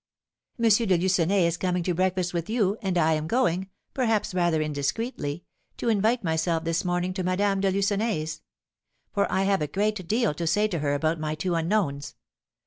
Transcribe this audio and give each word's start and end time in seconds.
M. 0.57 0.67
de 0.67 0.97
Lucenay 0.97 1.45
is 1.45 1.57
coming 1.57 1.83
to 1.83 1.93
breakfast 1.93 2.33
with 2.33 2.49
you, 2.49 2.75
and 2.81 2.97
I 2.97 3.13
am 3.13 3.27
going, 3.27 3.69
perhaps 3.93 4.33
rather 4.33 4.59
indiscreetly, 4.59 5.43
to 5.77 5.89
invite 5.89 6.23
myself 6.23 6.63
this 6.63 6.83
morning 6.83 7.13
to 7.13 7.23
Madame 7.23 7.61
de 7.61 7.69
Lucenay's; 7.69 8.41
for 9.13 9.31
I 9.31 9.43
have 9.43 9.61
a 9.61 9.67
great 9.67 10.07
deal 10.07 10.33
to 10.33 10.47
say 10.47 10.67
to 10.69 10.79
her 10.79 10.95
about 10.95 11.19
my 11.19 11.35
two 11.35 11.53
unknowns. 11.53 12.15